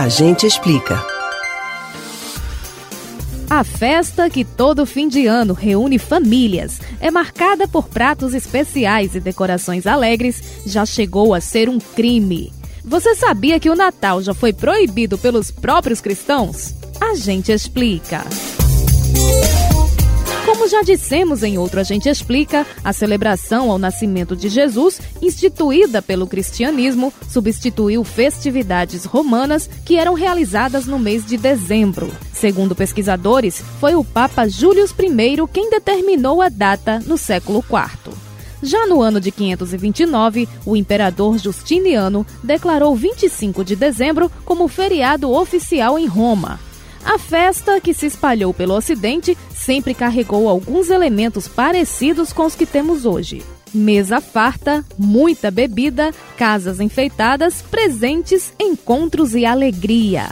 A 0.00 0.08
gente 0.08 0.46
explica. 0.46 0.98
A 3.50 3.62
festa 3.62 4.30
que 4.30 4.46
todo 4.46 4.86
fim 4.86 5.06
de 5.08 5.26
ano 5.26 5.52
reúne 5.52 5.98
famílias, 5.98 6.80
é 6.98 7.10
marcada 7.10 7.68
por 7.68 7.86
pratos 7.86 8.32
especiais 8.32 9.14
e 9.14 9.20
decorações 9.20 9.86
alegres, 9.86 10.62
já 10.64 10.86
chegou 10.86 11.34
a 11.34 11.40
ser 11.42 11.68
um 11.68 11.78
crime. 11.78 12.50
Você 12.82 13.14
sabia 13.14 13.60
que 13.60 13.68
o 13.68 13.76
Natal 13.76 14.22
já 14.22 14.32
foi 14.32 14.54
proibido 14.54 15.18
pelos 15.18 15.50
próprios 15.50 16.00
cristãos? 16.00 16.74
A 16.98 17.14
gente 17.14 17.52
explica. 17.52 18.24
Como 18.24 19.49
já 20.70 20.82
dissemos 20.82 21.42
em 21.42 21.58
outro 21.58 21.80
A 21.80 21.82
Gente 21.82 22.08
Explica, 22.08 22.64
a 22.84 22.92
celebração 22.92 23.70
ao 23.70 23.78
nascimento 23.78 24.36
de 24.36 24.48
Jesus, 24.48 25.00
instituída 25.20 26.00
pelo 26.00 26.28
cristianismo, 26.28 27.12
substituiu 27.28 28.04
festividades 28.04 29.04
romanas 29.04 29.68
que 29.84 29.96
eram 29.96 30.14
realizadas 30.14 30.86
no 30.86 30.98
mês 30.98 31.26
de 31.26 31.36
dezembro. 31.36 32.10
Segundo 32.32 32.76
pesquisadores, 32.76 33.60
foi 33.80 33.96
o 33.96 34.04
Papa 34.04 34.46
Júlio 34.48 34.84
I 34.84 35.48
quem 35.52 35.68
determinou 35.68 36.40
a 36.40 36.48
data 36.48 37.00
no 37.04 37.18
século 37.18 37.64
IV. 37.68 38.14
Já 38.62 38.86
no 38.86 39.02
ano 39.02 39.20
de 39.20 39.32
529, 39.32 40.48
o 40.64 40.76
imperador 40.76 41.36
Justiniano 41.38 42.24
declarou 42.44 42.94
25 42.94 43.64
de 43.64 43.74
dezembro 43.74 44.30
como 44.44 44.68
feriado 44.68 45.32
oficial 45.32 45.98
em 45.98 46.06
Roma. 46.06 46.60
A 47.04 47.18
festa, 47.18 47.80
que 47.80 47.94
se 47.94 48.06
espalhou 48.06 48.52
pelo 48.52 48.74
Ocidente, 48.74 49.36
sempre 49.54 49.94
carregou 49.94 50.48
alguns 50.48 50.90
elementos 50.90 51.48
parecidos 51.48 52.32
com 52.32 52.44
os 52.44 52.54
que 52.54 52.66
temos 52.66 53.04
hoje. 53.04 53.42
Mesa 53.72 54.20
farta, 54.20 54.84
muita 54.98 55.50
bebida, 55.50 56.12
casas 56.36 56.80
enfeitadas, 56.80 57.62
presentes, 57.62 58.52
encontros 58.60 59.34
e 59.34 59.46
alegria. 59.46 60.28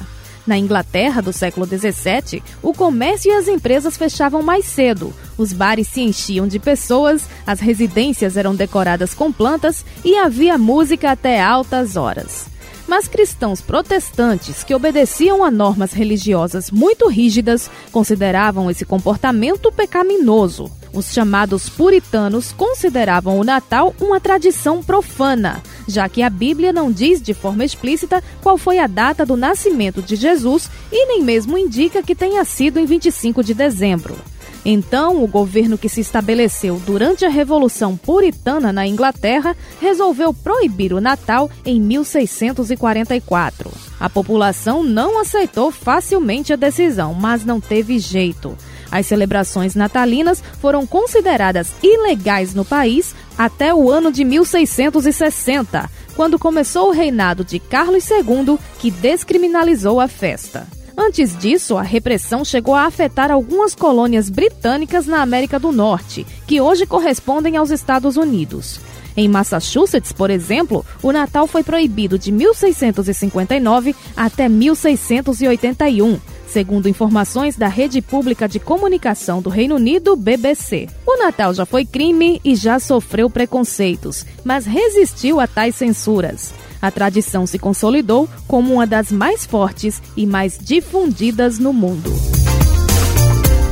Na 0.46 0.56
Inglaterra 0.56 1.20
do 1.20 1.32
século 1.32 1.66
XVII, 1.66 2.42
o 2.62 2.72
comércio 2.72 3.30
e 3.30 3.34
as 3.34 3.48
empresas 3.48 3.96
fechavam 3.96 4.42
mais 4.42 4.64
cedo, 4.64 5.12
os 5.36 5.52
bares 5.52 5.88
se 5.88 6.00
enchiam 6.00 6.48
de 6.48 6.58
pessoas, 6.58 7.28
as 7.46 7.60
residências 7.60 8.36
eram 8.36 8.54
decoradas 8.54 9.14
com 9.14 9.30
plantas 9.30 9.84
e 10.04 10.16
havia 10.16 10.56
música 10.56 11.10
até 11.12 11.40
altas 11.40 11.96
horas. 11.96 12.46
Mas 12.88 13.06
cristãos 13.06 13.60
protestantes 13.60 14.64
que 14.64 14.74
obedeciam 14.74 15.44
a 15.44 15.50
normas 15.50 15.92
religiosas 15.92 16.70
muito 16.70 17.06
rígidas 17.06 17.70
consideravam 17.92 18.70
esse 18.70 18.86
comportamento 18.86 19.70
pecaminoso. 19.70 20.72
Os 20.90 21.12
chamados 21.12 21.68
puritanos 21.68 22.50
consideravam 22.50 23.38
o 23.38 23.44
Natal 23.44 23.94
uma 24.00 24.18
tradição 24.18 24.82
profana, 24.82 25.62
já 25.86 26.08
que 26.08 26.22
a 26.22 26.30
Bíblia 26.30 26.72
não 26.72 26.90
diz 26.90 27.20
de 27.20 27.34
forma 27.34 27.62
explícita 27.62 28.24
qual 28.42 28.56
foi 28.56 28.78
a 28.78 28.86
data 28.86 29.26
do 29.26 29.36
nascimento 29.36 30.00
de 30.00 30.16
Jesus 30.16 30.70
e 30.90 31.06
nem 31.06 31.22
mesmo 31.22 31.58
indica 31.58 32.02
que 32.02 32.14
tenha 32.14 32.42
sido 32.46 32.78
em 32.78 32.86
25 32.86 33.44
de 33.44 33.52
dezembro. 33.52 34.16
Então, 34.64 35.22
o 35.22 35.26
governo 35.26 35.78
que 35.78 35.88
se 35.88 36.00
estabeleceu 36.00 36.80
durante 36.84 37.24
a 37.24 37.28
Revolução 37.28 37.96
Puritana 37.96 38.72
na 38.72 38.86
Inglaterra 38.86 39.56
resolveu 39.80 40.34
proibir 40.34 40.92
o 40.92 41.00
Natal 41.00 41.50
em 41.64 41.80
1644. 41.80 43.70
A 43.98 44.10
população 44.10 44.82
não 44.82 45.20
aceitou 45.20 45.70
facilmente 45.70 46.52
a 46.52 46.56
decisão, 46.56 47.14
mas 47.14 47.44
não 47.44 47.60
teve 47.60 47.98
jeito. 47.98 48.56
As 48.90 49.06
celebrações 49.06 49.74
natalinas 49.74 50.42
foram 50.60 50.86
consideradas 50.86 51.72
ilegais 51.82 52.54
no 52.54 52.64
país 52.64 53.14
até 53.36 53.74
o 53.74 53.90
ano 53.90 54.10
de 54.10 54.24
1660, 54.24 55.90
quando 56.16 56.38
começou 56.38 56.88
o 56.88 56.92
reinado 56.92 57.44
de 57.44 57.58
Carlos 57.58 58.08
II, 58.10 58.58
que 58.78 58.90
descriminalizou 58.90 60.00
a 60.00 60.08
festa. 60.08 60.77
Antes 61.08 61.34
disso, 61.34 61.78
a 61.78 61.82
repressão 61.82 62.44
chegou 62.44 62.74
a 62.74 62.84
afetar 62.84 63.30
algumas 63.30 63.74
colônias 63.74 64.28
britânicas 64.28 65.06
na 65.06 65.22
América 65.22 65.58
do 65.58 65.72
Norte, 65.72 66.26
que 66.46 66.60
hoje 66.60 66.84
correspondem 66.84 67.56
aos 67.56 67.70
Estados 67.70 68.18
Unidos. 68.18 68.78
Em 69.16 69.26
Massachusetts, 69.26 70.12
por 70.12 70.28
exemplo, 70.28 70.84
o 71.02 71.10
Natal 71.10 71.46
foi 71.46 71.64
proibido 71.64 72.18
de 72.18 72.30
1659 72.30 73.96
até 74.14 74.50
1681, 74.50 76.20
segundo 76.48 76.88
informações 76.88 77.56
da 77.56 77.68
Rede 77.68 78.00
Pública 78.00 78.48
de 78.48 78.58
Comunicação 78.58 79.40
do 79.40 79.50
Reino 79.50 79.76
Unido, 79.76 80.16
BBC. 80.16 80.88
O 81.06 81.18
Natal 81.18 81.52
já 81.52 81.66
foi 81.66 81.84
crime 81.84 82.40
e 82.44 82.54
já 82.56 82.78
sofreu 82.78 83.28
preconceitos, 83.28 84.24
mas 84.44 84.64
resistiu 84.66 85.38
a 85.38 85.46
tais 85.46 85.76
censuras. 85.76 86.52
A 86.80 86.90
tradição 86.90 87.46
se 87.46 87.58
consolidou 87.58 88.28
como 88.46 88.74
uma 88.74 88.86
das 88.86 89.12
mais 89.12 89.44
fortes 89.44 90.00
e 90.16 90.26
mais 90.26 90.58
difundidas 90.58 91.58
no 91.58 91.72
mundo. 91.72 92.10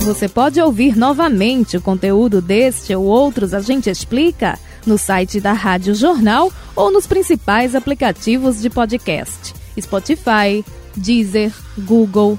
Você 0.00 0.28
pode 0.28 0.60
ouvir 0.60 0.97
novamente 0.97 1.76
o 1.76 1.81
conteúdo 1.81 2.41
deste 2.41 2.94
ou 2.94 3.04
outros 3.04 3.53
A 3.53 3.60
Gente 3.60 3.91
Explica 3.91 4.59
no 4.86 4.97
site 4.97 5.41
da 5.41 5.53
Rádio 5.53 5.94
Jornal 5.94 6.53
ou 6.76 6.92
nos 6.92 7.06
principais 7.06 7.75
aplicativos 7.75 8.60
de 8.60 8.70
podcast: 8.70 9.53
Spotify, 9.81 10.65
Deezer, 10.97 11.53
Google 11.78 12.38